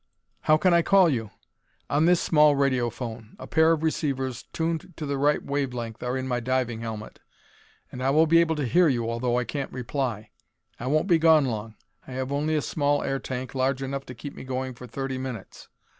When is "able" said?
8.39-8.55